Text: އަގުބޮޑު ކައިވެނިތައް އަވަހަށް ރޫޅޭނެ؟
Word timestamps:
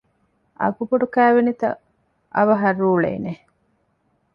އަގުބޮޑު 0.59 1.07
ކައިވެނިތައް 1.15 1.79
އަވަހަށް 2.35 2.79
ރޫޅޭނެ؟ 2.83 3.33